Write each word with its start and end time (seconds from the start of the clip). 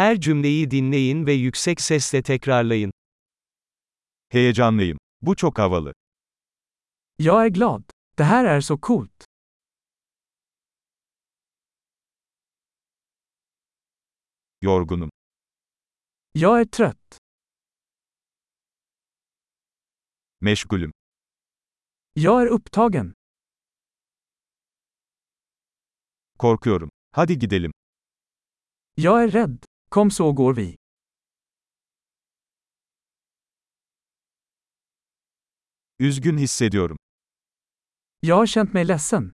Her 0.00 0.20
cümleyi 0.20 0.70
dinleyin 0.70 1.26
ve 1.26 1.32
yüksek 1.32 1.80
sesle 1.80 2.22
tekrarlayın. 2.22 2.92
Heyecanlıyım. 4.28 4.98
Bu 5.22 5.36
çok 5.36 5.58
havalı. 5.58 5.92
Jag 7.18 7.44
är 7.46 7.48
glad. 7.48 7.82
Det 8.18 8.24
här 8.24 8.44
är 8.44 8.60
så 8.60 8.80
coolt. 8.80 9.24
Yorgunum. 14.62 15.10
Jag 16.34 16.60
är 16.60 16.64
trött. 16.64 17.18
Meşgulüm. 20.40 20.92
Jag 22.14 22.42
är 22.42 22.46
upptagen. 22.46 23.14
Korkuyorum. 26.38 26.90
Hadi 27.10 27.32
gidelim. 27.32 27.72
Jag 28.96 29.24
är 29.24 29.28
rädd. 29.28 29.69
Kom 29.94 30.10
så 30.10 30.32
går 30.32 30.54
vi. 30.54 30.76
Üzgün 35.98 36.38
hissediyorum. 36.38 36.96
Jag 38.20 38.36
har 38.36 38.46
känt 38.46 38.72
mig 38.72 38.84
ledsen. 38.84 39.32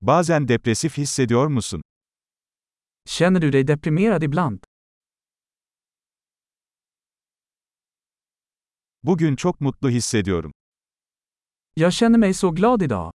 Bazen 0.00 0.48
depresif 0.48 0.98
hissediyor 0.98 1.46
musun? 1.48 1.82
Känner 3.08 3.40
du 3.40 3.50
dig 3.52 3.66
deprimerad 3.66 4.22
ibland? 4.22 4.64
Bugün 9.02 9.36
çok 9.36 9.60
mutlu 9.60 9.88
hissediyorum. 9.88 10.52
Jag 11.74 11.92
känner 11.92 12.18
mig 12.18 12.34
så 12.34 12.50
glad 12.50 12.82
idag. 12.82 13.12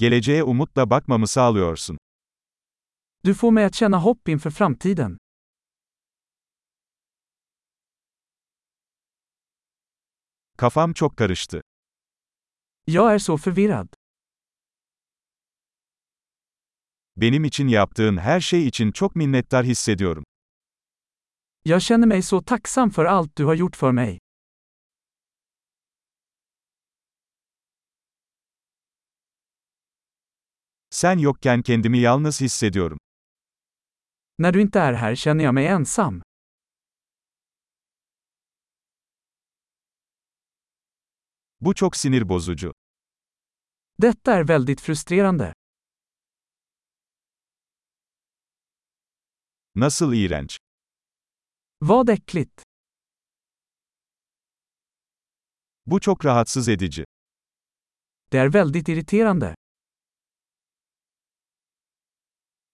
Geleceğe 0.00 0.42
umutla 0.42 0.90
bakmamı 0.90 1.26
sağlıyorsun. 1.28 1.98
Du 3.24 3.34
får 3.34 3.50
mig 3.52 3.64
att 3.64 3.74
känna 3.74 4.04
hopp 4.04 4.28
inför 4.28 4.50
framtiden. 4.50 5.18
Kafam 10.58 10.92
çok 10.92 11.16
karıştı. 11.16 11.62
Jag 12.86 13.14
är 13.14 13.18
så 13.18 13.36
förvirrad. 13.38 13.88
Benim 17.16 17.44
için 17.44 17.68
yaptığın 17.68 18.16
her 18.16 18.40
şey 18.40 18.66
için 18.66 18.92
çok 18.92 19.16
minnettar 19.16 19.64
hissediyorum. 19.64 20.24
Jag 21.64 21.82
känner 21.82 22.06
mig 22.06 22.22
så 22.22 22.42
tacksam 22.42 22.90
för 22.90 23.04
allt 23.04 23.38
du 23.38 23.44
har 23.44 23.54
gjort 23.54 23.76
för 23.76 23.92
mig. 23.92 24.18
Sen 30.92 31.18
yokken 31.18 31.62
kendimi 31.62 31.98
yalnız 31.98 32.40
hissediyorum. 32.40 32.98
När 34.38 34.52
du 34.52 34.60
inte 34.60 34.80
är 34.80 34.92
här 34.92 35.14
känner 35.14 35.44
jag 35.44 35.54
mig 35.54 35.66
ensam. 35.66 36.22
Bu 41.60 41.74
çok 41.74 41.96
sinir 41.96 42.28
bozucu. 42.28 42.72
Detta 43.98 44.32
är 44.34 44.44
väldigt 44.44 44.80
frustrerande. 44.80 45.54
Nasıl 49.74 50.12
iğrenç. 50.14 50.58
Vad 51.80 52.08
äckligt. 52.10 52.62
Bu 55.86 56.00
çok 56.00 56.24
rahatsız 56.24 56.68
edici. 56.68 57.04
Det 58.32 58.38
är 58.38 58.48
väldigt 58.48 58.88
irriterande. 58.88 59.54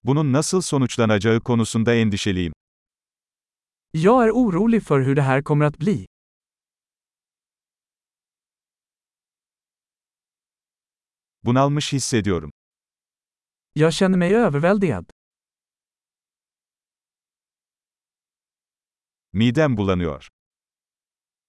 Bunun 0.06 0.32
nasıl 0.32 0.60
sonuçlanacağı 0.60 1.40
konusunda 1.40 1.94
endişeliyim. 1.94 2.52
Jag 3.92 4.24
är 4.26 4.30
orolig 4.30 4.82
för 4.82 5.00
hur 5.00 5.16
det 5.16 5.22
här 5.22 5.42
kommer 5.42 5.64
att 5.64 5.78
bli. 5.78 6.06
Bunalmış 11.42 11.92
hissediyorum. 11.92 12.50
Jag 13.74 13.92
känner 13.92 14.18
mig 14.18 14.34
överväldigad. 14.34 15.10
Midem 19.32 19.76
bulanıyor. 19.76 20.28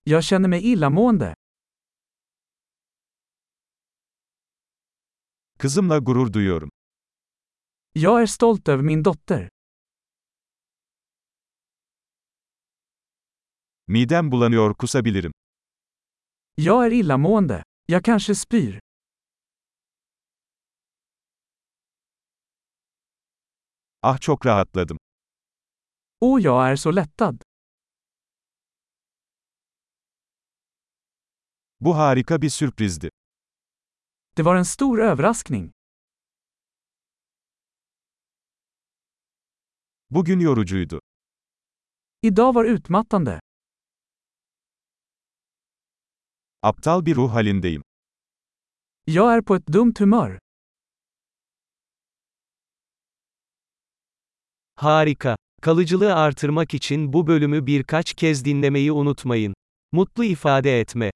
Jag 0.03 0.23
känner 0.23 0.47
mig 0.50 0.72
illamående. 0.72 1.34
Kızımla 5.59 5.97
gurur 6.00 6.34
duyuyorum. 6.34 6.69
Jag 8.00 8.22
är 8.22 8.25
stolt 8.25 8.68
över 8.68 8.84
min 8.84 9.03
dotter. 9.03 9.50
Midem 13.85 14.30
bulanıyor 14.30 14.74
kusabilirim. 14.74 15.31
Jag 16.56 16.85
är 16.85 16.94
illamående. 16.94 17.63
Jag 17.85 18.06
kanske 18.06 18.35
spyr. 18.35 18.80
Ah 24.02 24.18
çok 24.18 24.46
rahatladım. 24.46 24.97
Åh, 26.19 26.41
jag 26.41 26.72
är 26.72 26.75
så 26.75 26.91
lättad. 26.91 27.41
Bu 31.79 31.94
harika 31.94 32.38
bir 32.41 32.50
sürprizdi. 32.50 33.09
Det 34.35 34.44
var 34.44 34.56
en 34.56 34.66
stor 34.66 35.02
överraskning. 35.02 35.77
Bugün 40.09 40.40
yorucuydu. 40.40 41.00
Idag 42.22 42.56
var 42.56 42.66
utmattande. 42.66 43.40
Aptal 46.62 47.06
bir 47.06 47.16
ruh 47.16 47.34
halindeyim. 47.34 47.81
Jag 49.06 49.34
är 49.34 49.41
på 49.41 49.56
ett 49.56 49.67
dumt 49.73 49.94
humör. 50.00 50.40
Harika. 54.75 55.35
Kalıcılığı 55.62 56.16
artırmak 56.16 56.73
için 56.73 57.13
bu 57.13 57.28
bölümü 57.28 57.66
birkaç 57.66 58.13
kez 58.13 58.46
dinlemeyi 58.46 58.91
unutmayın. 58.91 59.53
Mutlu 59.91 60.23
ifade 60.23 60.79
etme. 60.79 61.12